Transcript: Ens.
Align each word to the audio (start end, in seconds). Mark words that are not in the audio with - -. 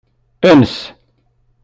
Ens. 0.51 0.73